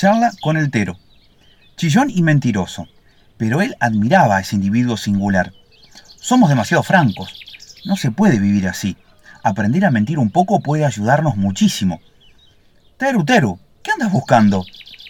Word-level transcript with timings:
Charla 0.00 0.32
con 0.40 0.56
el 0.56 0.70
Tero. 0.70 0.98
Chillón 1.76 2.08
y 2.08 2.22
mentiroso. 2.22 2.88
Pero 3.36 3.60
él 3.60 3.76
admiraba 3.80 4.38
a 4.38 4.40
ese 4.40 4.56
individuo 4.56 4.96
singular. 4.96 5.52
Somos 6.16 6.48
demasiado 6.48 6.82
francos. 6.82 7.34
No 7.84 7.98
se 7.98 8.10
puede 8.10 8.38
vivir 8.38 8.66
así. 8.66 8.96
Aprender 9.42 9.84
a 9.84 9.90
mentir 9.90 10.18
un 10.18 10.30
poco 10.30 10.60
puede 10.60 10.86
ayudarnos 10.86 11.36
muchísimo. 11.36 12.00
Teru, 12.96 13.26
Teru, 13.26 13.60
¿qué 13.82 13.90
andas 13.90 14.10
buscando? 14.10 14.64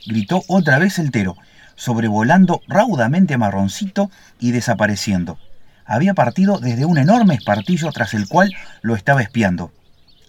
gritó 0.06 0.42
otra 0.48 0.80
vez 0.80 0.98
el 0.98 1.12
Tero, 1.12 1.36
sobrevolando 1.76 2.60
raudamente 2.66 3.34
a 3.34 3.38
Marroncito 3.38 4.10
y 4.40 4.50
desapareciendo. 4.50 5.38
Había 5.84 6.14
partido 6.14 6.58
desde 6.58 6.84
un 6.84 6.98
enorme 6.98 7.34
espartillo 7.34 7.92
tras 7.92 8.12
el 8.12 8.26
cual 8.26 8.52
lo 8.82 8.96
estaba 8.96 9.22
espiando. 9.22 9.72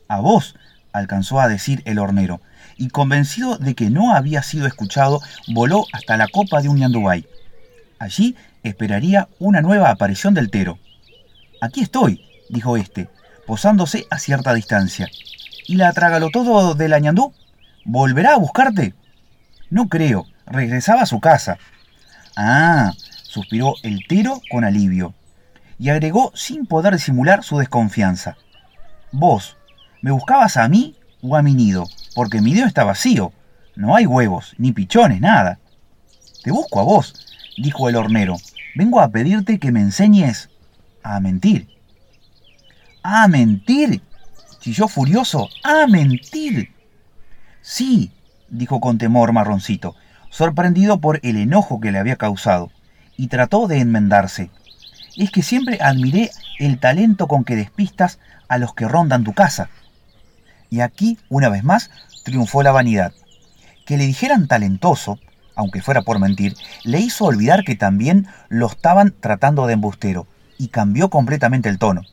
A 0.07 0.19
vos, 0.19 0.53
alcanzó 0.93 1.39
a 1.39 1.47
decir 1.47 1.81
el 1.85 1.97
hornero, 1.97 2.41
y 2.81 2.89
convencido 2.89 3.59
de 3.59 3.75
que 3.75 3.91
no 3.91 4.15
había 4.15 4.41
sido 4.41 4.65
escuchado, 4.65 5.21
voló 5.53 5.85
hasta 5.93 6.17
la 6.17 6.27
copa 6.27 6.63
de 6.63 6.69
un 6.69 6.79
ñandubay. 6.79 7.27
Allí 7.99 8.35
esperaría 8.63 9.29
una 9.37 9.61
nueva 9.61 9.91
aparición 9.91 10.33
del 10.33 10.49
Tero. 10.49 10.79
Aquí 11.61 11.81
estoy, 11.81 12.25
dijo 12.49 12.77
éste, 12.77 13.07
posándose 13.45 14.07
a 14.09 14.17
cierta 14.17 14.55
distancia. 14.55 15.07
¿Y 15.67 15.75
la 15.75 15.93
todo 16.33 16.73
de 16.73 16.89
la 16.89 16.97
ñandú? 16.97 17.35
¿Volverá 17.85 18.33
a 18.33 18.39
buscarte? 18.39 18.95
No 19.69 19.87
creo, 19.87 20.25
regresaba 20.47 21.03
a 21.03 21.05
su 21.05 21.19
casa. 21.19 21.59
Ah, 22.35 22.93
suspiró 23.21 23.75
el 23.83 24.07
Tero 24.07 24.41
con 24.49 24.63
alivio, 24.63 25.13
y 25.77 25.89
agregó 25.89 26.31
sin 26.33 26.65
poder 26.65 26.93
disimular 26.93 27.43
su 27.43 27.59
desconfianza. 27.59 28.37
Vos, 29.11 29.55
¿me 30.01 30.09
buscabas 30.09 30.57
a 30.57 30.67
mí 30.67 30.95
o 31.21 31.35
a 31.35 31.43
mi 31.43 31.53
nido? 31.53 31.85
Porque 32.15 32.41
mi 32.41 32.53
nido 32.53 32.67
está 32.67 32.83
vacío. 32.83 33.31
No 33.75 33.95
hay 33.95 34.05
huevos, 34.05 34.53
ni 34.57 34.71
pichones, 34.71 35.21
nada. 35.21 35.59
Te 36.43 36.51
busco 36.51 36.79
a 36.79 36.83
vos, 36.83 37.13
dijo 37.57 37.89
el 37.89 37.95
hornero. 37.95 38.37
Vengo 38.75 38.99
a 38.99 39.09
pedirte 39.09 39.59
que 39.59 39.71
me 39.71 39.81
enseñes 39.81 40.49
a 41.03 41.19
mentir. 41.19 41.67
¿A 43.03 43.27
mentir? 43.27 44.01
chilló 44.59 44.87
furioso. 44.87 45.49
¡A 45.63 45.87
mentir! 45.87 46.71
Sí, 47.61 48.11
dijo 48.49 48.79
con 48.79 48.97
temor 48.97 49.33
Marroncito, 49.33 49.95
sorprendido 50.29 50.99
por 50.99 51.19
el 51.23 51.37
enojo 51.37 51.79
que 51.79 51.91
le 51.91 51.97
había 51.97 52.15
causado, 52.15 52.71
y 53.17 53.27
trató 53.27 53.67
de 53.67 53.79
enmendarse. 53.79 54.49
Es 55.17 55.31
que 55.31 55.41
siempre 55.41 55.79
admiré 55.81 56.31
el 56.59 56.79
talento 56.79 57.27
con 57.27 57.43
que 57.43 57.55
despistas 57.55 58.19
a 58.47 58.57
los 58.57 58.73
que 58.73 58.87
rondan 58.87 59.23
tu 59.23 59.33
casa. 59.33 59.69
Y 60.71 60.79
aquí, 60.79 61.19
una 61.27 61.49
vez 61.49 61.65
más, 61.65 61.91
triunfó 62.23 62.63
la 62.63 62.71
vanidad. 62.71 63.13
Que 63.85 63.97
le 63.97 64.07
dijeran 64.07 64.47
talentoso, 64.47 65.19
aunque 65.53 65.81
fuera 65.81 66.01
por 66.01 66.17
mentir, 66.17 66.55
le 66.85 67.01
hizo 67.01 67.25
olvidar 67.25 67.65
que 67.65 67.75
también 67.75 68.25
lo 68.47 68.67
estaban 68.67 69.13
tratando 69.19 69.67
de 69.67 69.73
embustero, 69.73 70.27
y 70.57 70.69
cambió 70.69 71.09
completamente 71.09 71.67
el 71.67 71.77
tono. 71.77 72.03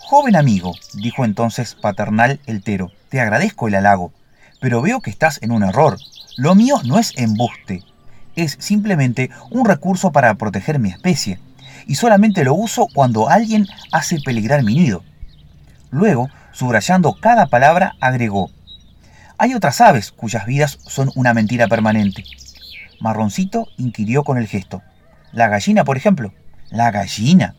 Joven 0.00 0.36
amigo, 0.36 0.74
dijo 0.94 1.24
entonces 1.24 1.74
paternal 1.76 2.40
el 2.44 2.62
Tero, 2.62 2.92
te 3.08 3.22
agradezco 3.22 3.68
el 3.68 3.74
halago, 3.74 4.12
pero 4.60 4.82
veo 4.82 5.00
que 5.00 5.10
estás 5.10 5.42
en 5.42 5.50
un 5.50 5.62
error. 5.62 5.96
Lo 6.36 6.54
mío 6.54 6.80
no 6.84 6.98
es 6.98 7.16
embuste, 7.16 7.84
es 8.36 8.58
simplemente 8.60 9.30
un 9.50 9.64
recurso 9.64 10.12
para 10.12 10.34
proteger 10.34 10.78
mi 10.78 10.90
especie, 10.90 11.38
y 11.86 11.94
solamente 11.94 12.44
lo 12.44 12.52
uso 12.52 12.86
cuando 12.92 13.30
alguien 13.30 13.66
hace 13.92 14.20
peligrar 14.20 14.62
mi 14.62 14.74
nido. 14.74 15.04
Luego, 15.90 16.28
subrayando 16.58 17.14
cada 17.14 17.46
palabra, 17.46 17.96
agregó, 18.00 18.50
hay 19.38 19.54
otras 19.54 19.80
aves 19.80 20.10
cuyas 20.10 20.46
vidas 20.46 20.78
son 20.86 21.10
una 21.14 21.32
mentira 21.32 21.68
permanente. 21.68 22.24
Marroncito 23.00 23.68
inquirió 23.76 24.24
con 24.24 24.38
el 24.38 24.48
gesto. 24.48 24.82
¿La 25.30 25.48
gallina, 25.48 25.84
por 25.84 25.96
ejemplo? 25.96 26.32
¿La 26.70 26.90
gallina? 26.90 27.54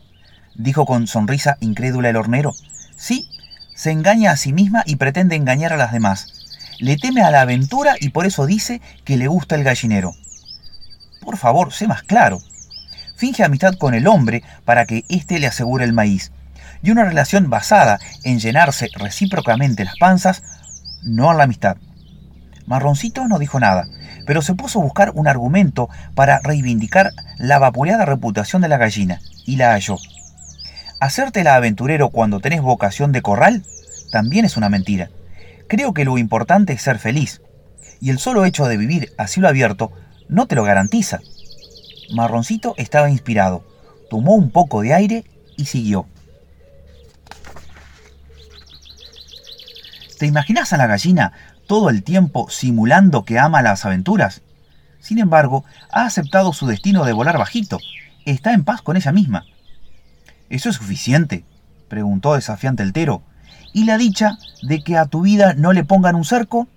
dijo 0.54 0.84
con 0.84 1.06
sonrisa 1.06 1.56
incrédula 1.60 2.10
el 2.10 2.16
hornero. 2.16 2.52
Sí, 2.96 3.28
se 3.74 3.92
engaña 3.92 4.32
a 4.32 4.36
sí 4.36 4.52
misma 4.52 4.82
y 4.84 4.96
pretende 4.96 5.36
engañar 5.36 5.72
a 5.72 5.78
las 5.78 5.92
demás 5.92 6.40
le 6.80 6.96
teme 6.96 7.22
a 7.22 7.30
la 7.30 7.42
aventura 7.42 7.94
y 8.00 8.08
por 8.08 8.26
eso 8.26 8.46
dice 8.46 8.80
que 9.04 9.18
le 9.18 9.28
gusta 9.28 9.54
el 9.54 9.64
gallinero. 9.64 10.14
Por 11.20 11.36
favor, 11.36 11.72
sé 11.72 11.86
más 11.86 12.02
claro. 12.02 12.40
Finge 13.16 13.44
amistad 13.44 13.74
con 13.74 13.94
el 13.94 14.06
hombre 14.06 14.42
para 14.64 14.86
que 14.86 15.04
éste 15.10 15.38
le 15.38 15.46
asegure 15.46 15.84
el 15.84 15.92
maíz. 15.92 16.32
Y 16.82 16.90
una 16.90 17.04
relación 17.04 17.50
basada 17.50 17.98
en 18.24 18.38
llenarse 18.38 18.88
recíprocamente 18.94 19.84
las 19.84 19.96
panzas, 19.96 20.42
no 21.02 21.30
a 21.30 21.34
la 21.34 21.44
amistad. 21.44 21.76
Marroncito 22.66 23.26
no 23.26 23.38
dijo 23.38 23.58
nada, 23.58 23.88
pero 24.26 24.42
se 24.42 24.54
puso 24.54 24.80
a 24.80 24.82
buscar 24.82 25.12
un 25.14 25.28
argumento 25.28 25.88
para 26.14 26.38
reivindicar 26.40 27.12
la 27.38 27.58
vapuleada 27.58 28.04
reputación 28.04 28.62
de 28.62 28.68
la 28.68 28.78
gallina, 28.78 29.20
y 29.44 29.56
la 29.56 29.72
halló. 29.72 29.96
Hacértela 31.00 31.56
aventurero 31.56 32.10
cuando 32.10 32.40
tenés 32.40 32.60
vocación 32.60 33.10
de 33.12 33.22
corral 33.22 33.64
también 34.12 34.44
es 34.44 34.56
una 34.56 34.68
mentira. 34.68 35.10
Creo 35.68 35.94
que 35.94 36.04
lo 36.04 36.18
importante 36.18 36.72
es 36.72 36.82
ser 36.82 36.98
feliz, 36.98 37.40
y 38.00 38.10
el 38.10 38.18
solo 38.18 38.44
hecho 38.44 38.66
de 38.66 38.76
vivir 38.76 39.12
a 39.18 39.26
cielo 39.26 39.48
abierto 39.48 39.92
no 40.28 40.46
te 40.46 40.54
lo 40.54 40.64
garantiza. 40.64 41.20
Marroncito 42.14 42.74
estaba 42.76 43.10
inspirado, 43.10 43.64
tomó 44.10 44.34
un 44.34 44.50
poco 44.50 44.82
de 44.82 44.94
aire 44.94 45.24
y 45.56 45.66
siguió. 45.66 46.06
¿Te 50.20 50.26
imaginas 50.26 50.74
a 50.74 50.76
la 50.76 50.86
gallina 50.86 51.32
todo 51.66 51.88
el 51.88 52.02
tiempo 52.02 52.50
simulando 52.50 53.24
que 53.24 53.38
ama 53.38 53.62
las 53.62 53.86
aventuras? 53.86 54.42
Sin 54.98 55.18
embargo, 55.18 55.64
ha 55.90 56.04
aceptado 56.04 56.52
su 56.52 56.66
destino 56.66 57.06
de 57.06 57.14
volar 57.14 57.38
bajito. 57.38 57.78
Está 58.26 58.52
en 58.52 58.64
paz 58.64 58.82
con 58.82 58.98
ella 58.98 59.12
misma. 59.12 59.46
¿Eso 60.50 60.68
es 60.68 60.76
suficiente? 60.76 61.46
preguntó 61.88 62.34
desafiante 62.34 62.82
el 62.82 62.92
Tero, 62.92 63.22
¿Y 63.72 63.84
la 63.84 63.96
dicha 63.96 64.36
de 64.60 64.84
que 64.84 64.98
a 64.98 65.06
tu 65.06 65.22
vida 65.22 65.54
no 65.54 65.72
le 65.72 65.84
pongan 65.84 66.16
un 66.16 66.26
cerco? 66.26 66.68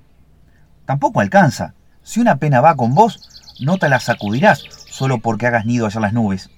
Tampoco 0.86 1.20
alcanza. 1.20 1.74
Si 2.02 2.22
una 2.22 2.38
pena 2.38 2.62
va 2.62 2.78
con 2.78 2.96
vos, 2.96 3.28
no 3.60 3.78
te 3.78 3.90
la 3.90 4.00
sacudirás 4.00 4.64
solo 4.90 5.20
porque 5.20 5.48
hagas 5.48 5.66
nido 5.66 5.86
allá 5.86 5.98
en 5.98 6.02
las 6.04 6.14
nubes. 6.14 6.50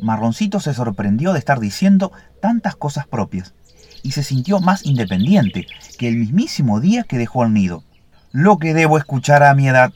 Marroncito 0.00 0.58
se 0.58 0.74
sorprendió 0.74 1.32
de 1.32 1.38
estar 1.38 1.60
diciendo 1.60 2.10
tantas 2.40 2.74
cosas 2.74 3.06
propias 3.06 3.54
y 4.02 4.12
se 4.12 4.22
sintió 4.22 4.60
más 4.60 4.84
independiente 4.84 5.66
que 5.98 6.08
el 6.08 6.16
mismísimo 6.16 6.80
día 6.80 7.04
que 7.04 7.18
dejó 7.18 7.44
el 7.44 7.52
nido. 7.52 7.84
Lo 8.32 8.58
que 8.58 8.74
debo 8.74 8.98
escuchar 8.98 9.42
a 9.42 9.54
mi 9.54 9.68
edad. 9.68 9.92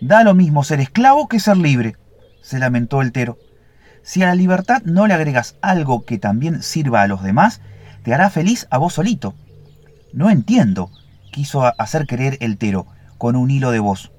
Da 0.00 0.24
lo 0.24 0.34
mismo 0.34 0.64
ser 0.64 0.80
esclavo 0.80 1.28
que 1.28 1.40
ser 1.40 1.56
libre, 1.56 1.96
se 2.42 2.58
lamentó 2.58 3.02
el 3.02 3.12
Tero. 3.12 3.38
Si 4.02 4.22
a 4.22 4.26
la 4.26 4.34
libertad 4.34 4.82
no 4.84 5.06
le 5.06 5.14
agregas 5.14 5.56
algo 5.62 6.04
que 6.04 6.18
también 6.18 6.62
sirva 6.62 7.02
a 7.02 7.06
los 7.06 7.22
demás, 7.22 7.60
te 8.02 8.12
hará 8.12 8.30
feliz 8.30 8.66
a 8.70 8.78
vos 8.78 8.94
solito. 8.94 9.34
No 10.12 10.28
entiendo, 10.28 10.90
quiso 11.30 11.72
hacer 11.80 12.06
creer 12.06 12.36
el 12.40 12.58
Tero, 12.58 12.86
con 13.16 13.36
un 13.36 13.50
hilo 13.50 13.70
de 13.70 13.78
voz. 13.78 14.10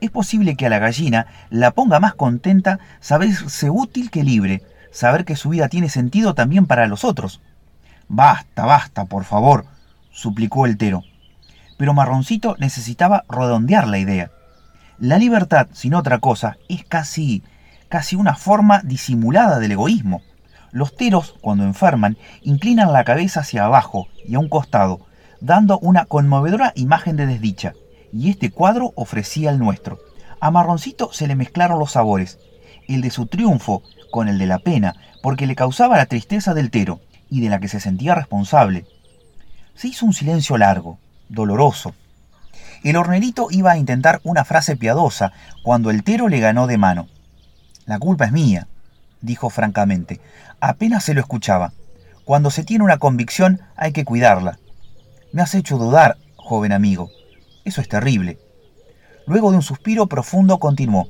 Es 0.00 0.10
posible 0.10 0.56
que 0.56 0.66
a 0.66 0.68
la 0.68 0.78
gallina 0.78 1.26
la 1.48 1.70
ponga 1.70 1.98
más 1.98 2.14
contenta 2.14 2.78
saberse 3.00 3.70
útil 3.70 4.10
que 4.10 4.22
libre, 4.22 4.62
saber 4.90 5.24
que 5.24 5.36
su 5.36 5.48
vida 5.48 5.68
tiene 5.68 5.88
sentido 5.88 6.34
también 6.34 6.66
para 6.66 6.86
los 6.86 7.04
otros. 7.04 7.40
Basta, 8.08 8.64
basta, 8.64 9.04
por 9.06 9.24
favor, 9.24 9.66
suplicó 10.10 10.66
el 10.66 10.76
Tero. 10.76 11.02
Pero 11.76 11.92
Marroncito 11.92 12.56
necesitaba 12.58 13.24
redondear 13.28 13.88
la 13.88 13.98
idea. 13.98 14.30
La 14.98 15.18
libertad, 15.18 15.68
sin 15.72 15.94
otra 15.94 16.18
cosa, 16.18 16.56
es 16.68 16.84
casi, 16.84 17.42
casi 17.88 18.16
una 18.16 18.34
forma 18.34 18.80
disimulada 18.82 19.58
del 19.58 19.72
egoísmo. 19.72 20.22
Los 20.72 20.96
teros, 20.96 21.34
cuando 21.40 21.64
enferman, 21.64 22.16
inclinan 22.42 22.92
la 22.92 23.04
cabeza 23.04 23.40
hacia 23.40 23.64
abajo 23.64 24.08
y 24.24 24.36
a 24.36 24.38
un 24.38 24.48
costado, 24.48 25.06
dando 25.40 25.78
una 25.80 26.06
conmovedora 26.06 26.72
imagen 26.76 27.16
de 27.16 27.26
desdicha, 27.26 27.74
y 28.12 28.30
este 28.30 28.50
cuadro 28.50 28.92
ofrecía 28.94 29.50
el 29.50 29.58
nuestro. 29.58 29.98
A 30.40 30.50
Marroncito 30.50 31.12
se 31.12 31.26
le 31.26 31.34
mezclaron 31.34 31.78
los 31.78 31.92
sabores, 31.92 32.38
el 32.88 33.00
de 33.00 33.10
su 33.10 33.26
triunfo 33.26 33.82
con 34.10 34.28
el 34.28 34.38
de 34.38 34.46
la 34.46 34.58
pena, 34.58 34.94
porque 35.22 35.46
le 35.46 35.56
causaba 35.56 35.96
la 35.96 36.06
tristeza 36.06 36.54
del 36.54 36.70
tero, 36.70 37.00
y 37.30 37.40
de 37.40 37.48
la 37.48 37.60
que 37.60 37.68
se 37.68 37.80
sentía 37.80 38.14
responsable. 38.14 38.86
Se 39.74 39.88
hizo 39.88 40.06
un 40.06 40.12
silencio 40.12 40.56
largo, 40.56 40.98
doloroso. 41.28 41.94
El 42.82 42.96
hornerito 42.96 43.48
iba 43.50 43.72
a 43.72 43.78
intentar 43.78 44.20
una 44.24 44.44
frase 44.44 44.76
piadosa 44.76 45.32
cuando 45.62 45.90
el 45.90 46.04
tero 46.04 46.28
le 46.28 46.40
ganó 46.40 46.66
de 46.66 46.78
mano. 46.78 47.08
La 47.84 47.98
culpa 47.98 48.26
es 48.26 48.32
mía, 48.32 48.68
dijo 49.20 49.50
francamente. 49.50 50.20
Apenas 50.60 51.04
se 51.04 51.14
lo 51.14 51.20
escuchaba. 51.20 51.72
Cuando 52.24 52.50
se 52.50 52.64
tiene 52.64 52.84
una 52.84 52.98
convicción 52.98 53.60
hay 53.76 53.92
que 53.92 54.04
cuidarla. 54.04 54.58
Me 55.32 55.42
has 55.42 55.54
hecho 55.54 55.78
dudar, 55.78 56.16
joven 56.36 56.72
amigo. 56.72 57.10
Eso 57.64 57.80
es 57.80 57.88
terrible. 57.88 58.38
Luego 59.26 59.50
de 59.50 59.56
un 59.56 59.62
suspiro 59.62 60.06
profundo 60.06 60.58
continuó. 60.58 61.08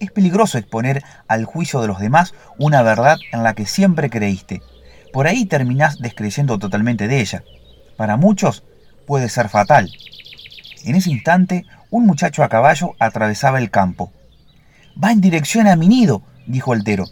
Es 0.00 0.10
peligroso 0.10 0.58
exponer 0.58 1.04
al 1.28 1.44
juicio 1.44 1.80
de 1.80 1.88
los 1.88 2.00
demás 2.00 2.34
una 2.58 2.82
verdad 2.82 3.18
en 3.32 3.42
la 3.42 3.54
que 3.54 3.66
siempre 3.66 4.10
creíste. 4.10 4.62
Por 5.14 5.28
ahí 5.28 5.44
terminás 5.46 5.98
descreyendo 5.98 6.58
totalmente 6.58 7.06
de 7.06 7.20
ella. 7.20 7.44
Para 7.96 8.16
muchos 8.16 8.64
puede 9.06 9.28
ser 9.28 9.48
fatal. 9.48 9.92
En 10.82 10.96
ese 10.96 11.12
instante, 11.12 11.66
un 11.88 12.04
muchacho 12.04 12.42
a 12.42 12.48
caballo 12.48 12.96
atravesaba 12.98 13.60
el 13.60 13.70
campo. 13.70 14.10
Va 15.02 15.12
en 15.12 15.20
dirección 15.20 15.68
a 15.68 15.76
mi 15.76 15.86
nido, 15.86 16.22
dijo 16.48 16.74
el 16.74 16.82
tero. 16.82 17.04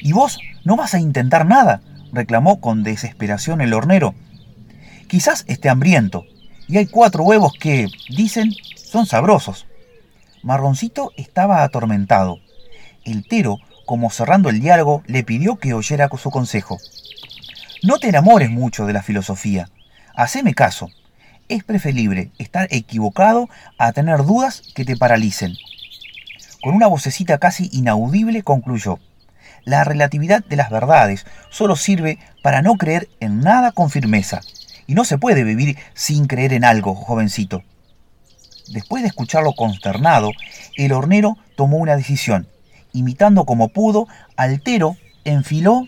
¿Y 0.00 0.10
vos 0.10 0.40
no 0.64 0.74
vas 0.74 0.92
a 0.94 0.98
intentar 0.98 1.46
nada? 1.46 1.82
reclamó 2.12 2.60
con 2.60 2.82
desesperación 2.82 3.60
el 3.60 3.72
hornero. 3.72 4.16
Quizás 5.06 5.44
esté 5.46 5.68
hambriento, 5.68 6.24
y 6.66 6.78
hay 6.78 6.86
cuatro 6.86 7.22
huevos 7.22 7.52
que, 7.52 7.86
dicen, 8.08 8.52
son 8.74 9.06
sabrosos. 9.06 9.66
Marroncito 10.42 11.12
estaba 11.16 11.62
atormentado. 11.62 12.40
El 13.04 13.24
tero, 13.28 13.60
como 13.86 14.10
cerrando 14.10 14.50
el 14.50 14.60
diálogo, 14.60 15.02
le 15.06 15.22
pidió 15.22 15.56
que 15.56 15.72
oyera 15.72 16.10
su 16.18 16.30
consejo. 16.30 16.78
No 17.82 17.98
te 17.98 18.08
enamores 18.08 18.50
mucho 18.50 18.84
de 18.84 18.92
la 18.92 19.02
filosofía. 19.02 19.70
Haceme 20.14 20.54
caso. 20.54 20.90
Es 21.48 21.62
preferible 21.62 22.32
estar 22.38 22.66
equivocado 22.70 23.48
a 23.78 23.92
tener 23.92 24.24
dudas 24.24 24.62
que 24.74 24.84
te 24.84 24.96
paralicen. 24.96 25.54
Con 26.60 26.74
una 26.74 26.88
vocecita 26.88 27.38
casi 27.38 27.70
inaudible 27.72 28.42
concluyó. 28.42 28.98
La 29.64 29.84
relatividad 29.84 30.44
de 30.44 30.56
las 30.56 30.70
verdades 30.70 31.26
solo 31.50 31.76
sirve 31.76 32.18
para 32.42 32.62
no 32.62 32.74
creer 32.74 33.08
en 33.20 33.40
nada 33.40 33.70
con 33.70 33.90
firmeza. 33.90 34.40
Y 34.88 34.94
no 34.94 35.04
se 35.04 35.18
puede 35.18 35.44
vivir 35.44 35.78
sin 35.94 36.26
creer 36.26 36.52
en 36.52 36.64
algo, 36.64 36.94
jovencito. 36.94 37.62
Después 38.68 39.02
de 39.02 39.08
escucharlo 39.08 39.52
consternado, 39.52 40.32
el 40.76 40.92
hornero 40.92 41.36
tomó 41.56 41.76
una 41.76 41.96
decisión. 41.96 42.48
Imitando 42.96 43.44
como 43.44 43.68
pudo, 43.68 44.08
Altero 44.38 44.96
enfiló 45.26 45.86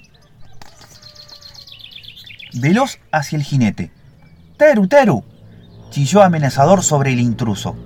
veloz 2.52 2.98
hacia 3.12 3.36
el 3.36 3.44
jinete. 3.44 3.90
¡Teru, 4.58 4.88
Teru! 4.88 5.24
chilló 5.88 6.22
amenazador 6.22 6.82
sobre 6.82 7.14
el 7.14 7.20
intruso. 7.20 7.76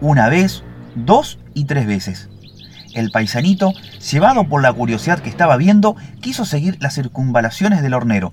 Una 0.00 0.30
vez, 0.30 0.62
dos 0.94 1.38
y 1.52 1.66
tres 1.66 1.86
veces. 1.86 2.30
El 2.94 3.10
paisanito, 3.10 3.74
llevado 4.10 4.48
por 4.48 4.62
la 4.62 4.72
curiosidad 4.72 5.18
que 5.18 5.28
estaba 5.28 5.58
viendo, 5.58 5.94
quiso 6.22 6.46
seguir 6.46 6.78
las 6.80 6.94
circunvalaciones 6.94 7.82
del 7.82 7.92
hornero 7.92 8.32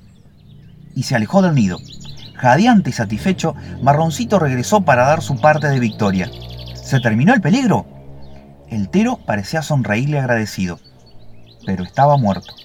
y 0.95 1.03
se 1.03 1.17
alejó 1.17 1.41
del 1.41 1.53
nido. 1.53 1.79
Jadeante 2.35 2.91
y 2.91 2.93
satisfecho, 2.93 3.55
Marroncito 3.81 4.39
regresó 4.39 4.85
para 4.85 5.05
dar 5.05 5.21
su 5.21 5.35
parte 5.41 5.67
de 5.67 5.81
victoria. 5.81 6.31
¿Se 6.81 7.01
terminó 7.01 7.33
el 7.33 7.41
peligro? 7.41 7.92
El 8.73 8.89
tero 8.89 9.17
parecía 9.17 9.61
sonreírle 9.61 10.17
agradecido, 10.17 10.79
pero 11.63 11.83
estaba 11.83 12.17
muerto. 12.17 12.55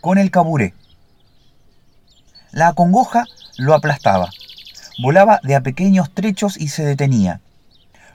Con 0.00 0.18
el 0.18 0.32
caburé. 0.32 0.74
La 2.50 2.72
congoja 2.72 3.26
lo 3.58 3.74
aplastaba. 3.74 4.30
Volaba 5.00 5.38
de 5.44 5.54
a 5.54 5.60
pequeños 5.60 6.12
trechos 6.12 6.56
y 6.56 6.66
se 6.66 6.84
detenía. 6.84 7.42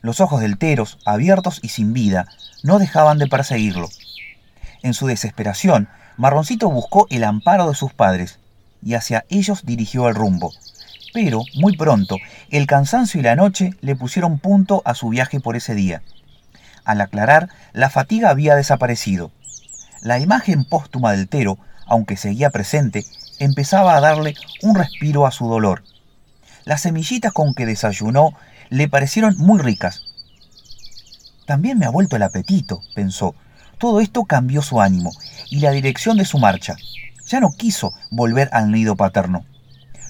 Los 0.01 0.19
ojos 0.19 0.41
del 0.41 0.57
Teros, 0.57 0.99
abiertos 1.05 1.61
y 1.63 1.69
sin 1.69 1.93
vida, 1.93 2.27
no 2.63 2.79
dejaban 2.79 3.17
de 3.17 3.27
perseguirlo. 3.27 3.87
En 4.83 4.93
su 4.93 5.07
desesperación, 5.07 5.87
Marroncito 6.17 6.69
buscó 6.69 7.07
el 7.11 7.23
amparo 7.23 7.69
de 7.69 7.75
sus 7.75 7.93
padres 7.93 8.39
y 8.83 8.95
hacia 8.95 9.23
ellos 9.29 9.65
dirigió 9.65 10.09
el 10.09 10.15
rumbo. 10.15 10.51
Pero, 11.13 11.41
muy 11.55 11.75
pronto, 11.77 12.17
el 12.49 12.67
cansancio 12.67 13.19
y 13.19 13.23
la 13.23 13.35
noche 13.35 13.71
le 13.81 13.95
pusieron 13.95 14.39
punto 14.39 14.81
a 14.85 14.93
su 14.93 15.09
viaje 15.09 15.39
por 15.39 15.55
ese 15.55 15.73
día. 15.73 16.01
Al 16.85 17.01
aclarar, 17.01 17.49
la 17.73 17.89
fatiga 17.89 18.29
había 18.29 18.55
desaparecido. 18.55 19.31
La 20.01 20.19
imagen 20.19 20.63
póstuma 20.63 21.11
del 21.11 21.27
Tero, 21.27 21.57
aunque 21.85 22.17
seguía 22.17 22.49
presente, 22.49 23.05
empezaba 23.39 23.95
a 23.95 24.01
darle 24.01 24.35
un 24.61 24.75
respiro 24.75 25.25
a 25.25 25.31
su 25.31 25.47
dolor. 25.47 25.83
Las 26.65 26.81
semillitas 26.81 27.31
con 27.31 27.53
que 27.53 27.65
desayunó 27.65 28.33
le 28.69 28.89
parecieron 28.89 29.37
muy 29.37 29.59
ricas. 29.59 30.01
También 31.45 31.77
me 31.79 31.85
ha 31.85 31.89
vuelto 31.89 32.15
el 32.17 32.23
apetito, 32.23 32.81
pensó. 32.93 33.35
Todo 33.77 34.01
esto 34.01 34.25
cambió 34.25 34.61
su 34.61 34.81
ánimo 34.81 35.11
y 35.49 35.59
la 35.59 35.71
dirección 35.71 36.17
de 36.17 36.25
su 36.25 36.39
marcha. 36.39 36.75
Ya 37.25 37.39
no 37.39 37.51
quiso 37.51 37.93
volver 38.11 38.49
al 38.51 38.71
nido 38.71 38.95
paterno. 38.95 39.45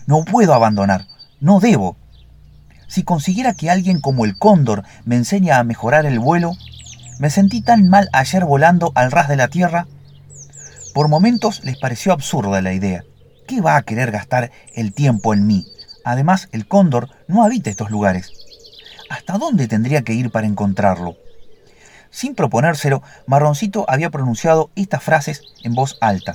No 0.08 0.24
puedo 0.24 0.54
abandonar, 0.54 1.06
no 1.42 1.60
debo. 1.60 1.98
Si 2.88 3.04
consiguiera 3.04 3.54
que 3.54 3.70
alguien 3.70 4.00
como 4.00 4.24
el 4.24 4.38
cóndor 4.38 4.84
me 5.04 5.18
enseñe 5.18 5.52
a 5.52 5.64
mejorar 5.66 6.06
el 6.06 6.18
vuelo, 6.20 6.54
me 7.20 7.30
sentí 7.30 7.62
tan 7.62 7.90
mal 7.90 8.08
ayer 8.14 8.46
volando 8.46 8.94
al 8.96 9.12
ras 9.12 9.28
de 9.28 9.36
la 9.36 9.50
tierra. 9.50 9.86
Por 10.94 11.10
momentos 11.10 11.62
les 11.66 11.78
pareció 11.78 12.14
absurda 12.14 12.62
la 12.62 12.72
idea. 12.72 13.04
¿Qué 13.48 13.60
va 13.60 13.76
a 13.76 13.82
querer 13.82 14.12
gastar 14.12 14.50
el 14.74 14.94
tiempo 14.94 15.34
en 15.34 15.46
mí? 15.46 15.66
Además, 16.06 16.48
el 16.54 16.70
cóndor 16.70 17.10
no 17.28 17.44
habita 17.44 17.70
estos 17.70 17.92
lugares. 17.92 18.32
¿Hasta 19.10 19.38
dónde 19.38 19.68
tendría 19.68 20.04
que 20.04 20.14
ir 20.14 20.32
para 20.32 20.48
encontrarlo? 20.48 21.18
Sin 22.12 22.34
proponérselo, 22.34 23.04
Marroncito 23.26 23.86
había 23.90 24.10
pronunciado 24.10 24.70
estas 24.76 25.04
frases 25.04 25.42
en 25.64 25.76
voz 25.76 25.98
alta. 26.00 26.34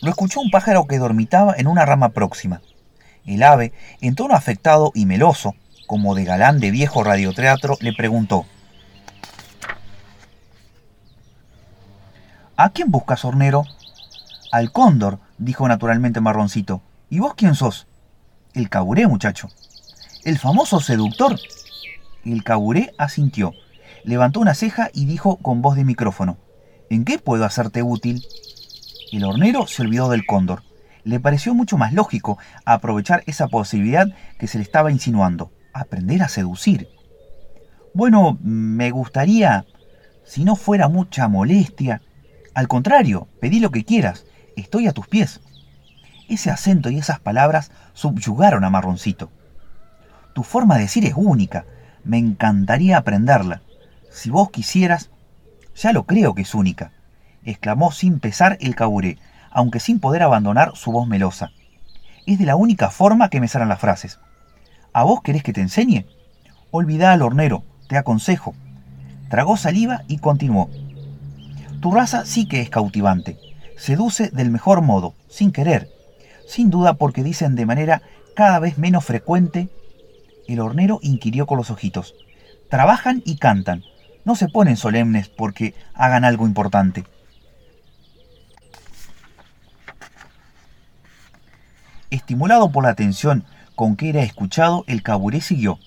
Lo 0.00 0.08
escuchó 0.08 0.40
un 0.40 0.50
pájaro 0.50 0.86
que 0.86 0.98
dormitaba 0.98 1.54
en 1.58 1.66
una 1.66 1.84
rama 1.84 2.10
próxima. 2.10 2.62
El 3.26 3.42
ave, 3.42 3.72
en 4.00 4.14
tono 4.14 4.34
afectado 4.34 4.92
y 4.94 5.06
meloso, 5.06 5.54
como 5.86 6.14
de 6.14 6.24
galán 6.24 6.60
de 6.60 6.70
viejo 6.70 7.02
radioteatro, 7.04 7.76
le 7.80 7.92
preguntó. 7.92 8.46
¿A 12.56 12.70
quién 12.70 12.90
buscas, 12.90 13.24
hornero? 13.24 13.64
Al 14.52 14.72
cóndor, 14.72 15.18
dijo 15.38 15.66
naturalmente 15.66 16.20
Marroncito. 16.20 16.82
¿Y 17.08 17.18
vos 17.18 17.34
quién 17.34 17.54
sos? 17.54 17.86
El 18.54 18.68
caburé, 18.68 19.06
muchacho. 19.06 19.48
El 20.24 20.38
famoso 20.38 20.80
seductor. 20.80 21.38
El 22.24 22.44
caburé 22.44 22.92
asintió, 22.98 23.54
levantó 24.04 24.40
una 24.40 24.54
ceja 24.54 24.90
y 24.92 25.06
dijo 25.06 25.36
con 25.36 25.62
voz 25.62 25.76
de 25.76 25.84
micrófono, 25.84 26.36
¿En 26.90 27.04
qué 27.04 27.18
puedo 27.18 27.44
hacerte 27.44 27.82
útil? 27.82 28.26
El 29.12 29.24
hornero 29.24 29.66
se 29.66 29.82
olvidó 29.82 30.10
del 30.10 30.26
cóndor. 30.26 30.62
Le 31.04 31.20
pareció 31.20 31.54
mucho 31.54 31.78
más 31.78 31.92
lógico 31.92 32.38
aprovechar 32.64 33.22
esa 33.26 33.48
posibilidad 33.48 34.06
que 34.38 34.46
se 34.46 34.58
le 34.58 34.64
estaba 34.64 34.90
insinuando, 34.90 35.52
aprender 35.72 36.22
a 36.22 36.28
seducir. 36.28 36.88
Bueno, 37.94 38.38
me 38.42 38.90
gustaría, 38.90 39.64
si 40.24 40.44
no 40.44 40.56
fuera 40.56 40.88
mucha 40.88 41.28
molestia, 41.28 42.02
al 42.54 42.68
contrario, 42.68 43.28
pedí 43.40 43.60
lo 43.60 43.70
que 43.70 43.84
quieras, 43.84 44.26
estoy 44.56 44.86
a 44.86 44.92
tus 44.92 45.08
pies. 45.08 45.40
Ese 46.28 46.50
acento 46.50 46.90
y 46.90 46.98
esas 46.98 47.18
palabras 47.18 47.70
subyugaron 47.92 48.64
a 48.64 48.70
Marroncito. 48.70 49.30
Tu 50.34 50.42
forma 50.42 50.76
de 50.76 50.82
decir 50.82 51.04
es 51.04 51.14
única, 51.16 51.64
me 52.04 52.18
encantaría 52.18 52.98
aprenderla. 52.98 53.62
Si 54.10 54.30
vos 54.30 54.50
quisieras, 54.50 55.10
ya 55.74 55.92
lo 55.92 56.04
creo 56.04 56.34
que 56.34 56.42
es 56.42 56.54
única, 56.54 56.92
exclamó 57.44 57.90
sin 57.90 58.20
pesar 58.20 58.58
el 58.60 58.74
caburé, 58.74 59.18
aunque 59.50 59.80
sin 59.80 60.00
poder 60.00 60.22
abandonar 60.22 60.72
su 60.74 60.92
voz 60.92 61.06
melosa. 61.06 61.50
Es 62.26 62.38
de 62.38 62.46
la 62.46 62.56
única 62.56 62.90
forma 62.90 63.28
que 63.28 63.40
me 63.40 63.48
salen 63.48 63.68
las 63.68 63.80
frases. 63.80 64.20
¿A 64.92 65.04
vos 65.04 65.22
querés 65.22 65.42
que 65.42 65.52
te 65.52 65.60
enseñe? 65.60 66.06
Olvidá 66.70 67.12
al 67.12 67.22
hornero, 67.22 67.64
te 67.88 67.96
aconsejo. 67.96 68.54
Tragó 69.28 69.56
saliva 69.56 70.02
y 70.08 70.18
continuó. 70.18 70.70
Tu 71.80 71.90
raza 71.92 72.24
sí 72.24 72.46
que 72.46 72.60
es 72.60 72.70
cautivante. 72.70 73.38
Seduce 73.76 74.28
del 74.30 74.50
mejor 74.50 74.82
modo, 74.82 75.14
sin 75.28 75.52
querer. 75.52 75.88
Sin 76.46 76.70
duda 76.70 76.94
porque 76.94 77.22
dicen 77.22 77.54
de 77.54 77.66
manera 77.66 78.02
cada 78.34 78.58
vez 78.58 78.78
menos 78.78 79.04
frecuente. 79.04 79.68
El 80.46 80.60
hornero 80.60 80.98
inquirió 81.02 81.46
con 81.46 81.58
los 81.58 81.70
ojitos. 81.70 82.14
Trabajan 82.68 83.22
y 83.24 83.36
cantan. 83.36 83.82
No 84.24 84.36
se 84.36 84.48
ponen 84.48 84.76
solemnes 84.76 85.28
porque 85.28 85.74
hagan 85.94 86.24
algo 86.24 86.46
importante. 86.46 87.04
Estimulado 92.10 92.72
por 92.72 92.82
la 92.82 92.90
atención 92.90 93.44
con 93.76 93.94
que 93.94 94.08
era 94.08 94.22
escuchado, 94.22 94.84
el 94.88 95.02
caburé 95.02 95.40
siguió. 95.40 95.78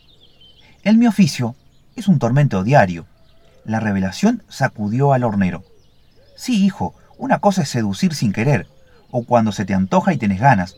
El 0.84 0.98
mi 0.98 1.06
oficio 1.06 1.56
es 1.98 2.08
un 2.08 2.18
tormento 2.18 2.64
diario. 2.64 3.06
La 3.66 3.82
revelación 3.82 4.42
sacudió 4.48 5.14
al 5.14 5.26
hornero. 5.26 5.64
Sí, 6.36 6.66
hijo, 6.66 6.96
una 7.18 7.40
cosa 7.40 7.64
es 7.64 7.70
seducir 7.70 8.14
sin 8.16 8.32
querer, 8.32 8.68
o 9.12 9.26
cuando 9.26 9.52
se 9.52 9.66
te 9.66 9.74
antoja 9.74 10.14
y 10.14 10.18
tienes 10.18 10.40
ganas. 10.40 10.76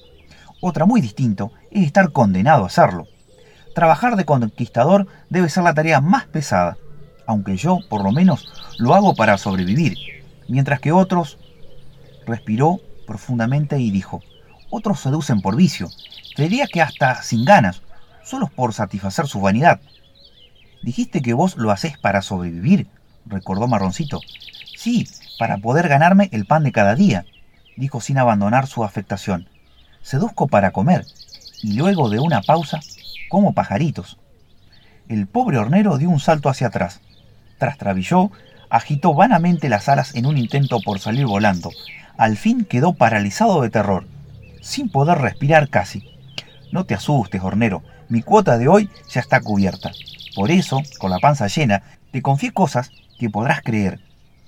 Otra 0.61 0.85
muy 0.85 0.99
distinto 0.99 1.51
es 1.69 1.85
estar 1.85 2.11
condenado 2.11 2.63
a 2.63 2.67
hacerlo. 2.67 3.07
Trabajar 3.75 4.15
de 4.15 4.25
conquistador 4.25 5.07
debe 5.29 5.49
ser 5.49 5.63
la 5.63 5.73
tarea 5.73 6.01
más 6.01 6.25
pesada, 6.25 6.77
aunque 7.27 7.55
yo, 7.55 7.79
por 7.89 8.03
lo 8.03 8.11
menos, 8.11 8.51
lo 8.79 8.95
hago 8.95 9.15
para 9.15 9.37
sobrevivir, 9.37 9.97
mientras 10.47 10.79
que 10.79 10.91
otros... 10.91 11.37
Respiró 12.25 12.79
profundamente 13.05 13.79
y 13.79 13.91
dijo, 13.91 14.23
otros 14.75 14.99
seducen 14.99 15.41
por 15.41 15.55
vicio, 15.55 15.89
creería 16.35 16.67
que 16.67 16.81
hasta 16.81 17.21
sin 17.23 17.45
ganas, 17.45 17.81
solo 18.23 18.47
por 18.47 18.73
satisfacer 18.73 19.27
su 19.27 19.39
vanidad. 19.39 19.79
Dijiste 20.83 21.21
que 21.21 21.33
vos 21.33 21.57
lo 21.57 21.71
hacés 21.71 21.97
para 21.97 22.21
sobrevivir, 22.21 22.87
recordó 23.25 23.67
Marroncito. 23.67 24.19
Sí, 24.77 25.07
para 25.39 25.57
poder 25.57 25.87
ganarme 25.87 26.29
el 26.31 26.45
pan 26.45 26.63
de 26.63 26.71
cada 26.71 26.95
día, 26.95 27.25
dijo 27.75 28.01
sin 28.01 28.17
abandonar 28.17 28.67
su 28.67 28.83
afectación. 28.83 29.49
Seduzco 30.01 30.47
para 30.47 30.71
comer. 30.71 31.05
Y 31.63 31.73
luego 31.73 32.09
de 32.09 32.19
una 32.19 32.41
pausa, 32.41 32.79
como 33.29 33.53
pajaritos. 33.53 34.19
El 35.07 35.27
pobre 35.27 35.57
hornero 35.57 35.97
dio 35.97 36.09
un 36.09 36.19
salto 36.19 36.49
hacia 36.49 36.67
atrás. 36.67 36.99
Trastrabilló, 37.57 38.31
agitó 38.69 39.13
vanamente 39.13 39.69
las 39.69 39.89
alas 39.89 40.13
en 40.15 40.25
un 40.25 40.37
intento 40.37 40.79
por 40.81 40.99
salir 40.99 41.25
volando. 41.25 41.71
Al 42.17 42.37
fin 42.37 42.65
quedó 42.65 42.93
paralizado 42.93 43.61
de 43.61 43.69
terror, 43.69 44.05
sin 44.65 44.89
poder 44.89 45.19
respirar 45.19 45.69
casi. 45.69 46.09
No 46.71 46.85
te 46.85 46.95
asustes, 46.95 47.41
hornero, 47.43 47.83
mi 48.09 48.23
cuota 48.23 48.57
de 48.57 48.67
hoy 48.67 48.89
ya 49.07 49.21
está 49.21 49.39
cubierta. 49.39 49.91
Por 50.35 50.49
eso, 50.49 50.81
con 50.97 51.11
la 51.11 51.19
panza 51.19 51.45
llena, 51.45 51.83
te 52.11 52.23
confié 52.23 52.51
cosas 52.51 52.89
que 53.19 53.29
podrás 53.29 53.61
creer. 53.61 53.99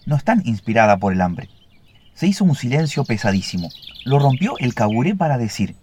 No 0.08 0.16
están 0.16 0.42
inspirada 0.44 0.98
por 0.98 1.14
el 1.14 1.22
hambre. 1.22 1.50
Se 2.16 2.26
hizo 2.26 2.46
un 2.46 2.56
silencio 2.56 3.06
pesadísimo. 3.06 3.70
Lo 4.06 4.18
rompió 4.18 4.56
el 4.58 4.74
caburé 4.74 5.14
para 5.14 5.38
decir, 5.38 5.76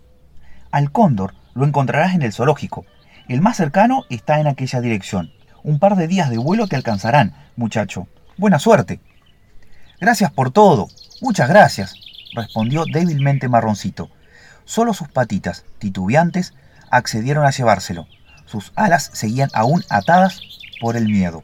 al 0.72 0.90
cóndor 0.90 1.34
lo 1.54 1.64
encontrarás 1.64 2.16
en 2.16 2.22
el 2.22 2.32
zoológico. 2.32 2.84
El 3.28 3.40
más 3.40 3.56
cercano 3.56 4.02
está 4.10 4.40
en 4.40 4.48
aquella 4.48 4.80
dirección. 4.80 5.30
Un 5.62 5.78
par 5.78 5.94
de 5.94 6.08
días 6.08 6.28
de 6.28 6.38
vuelo 6.38 6.66
te 6.66 6.74
alcanzarán, 6.74 7.34
muchacho. 7.54 8.08
Buena 8.36 8.58
suerte. 8.58 8.98
Gracias 10.00 10.32
por 10.32 10.50
todo. 10.50 10.88
Muchas 11.22 11.48
gracias, 11.48 11.94
respondió 12.34 12.84
débilmente 12.84 13.48
Marroncito. 13.48 14.10
Solo 14.64 14.94
sus 14.94 15.08
patitas, 15.08 15.64
titubeantes, 15.78 16.54
accedieron 16.90 17.44
a 17.44 17.50
llevárselo. 17.50 18.06
Sus 18.46 18.72
alas 18.76 19.10
seguían 19.12 19.50
aún 19.52 19.84
atadas 19.88 20.40
por 20.80 20.96
el 20.96 21.06
miedo. 21.06 21.42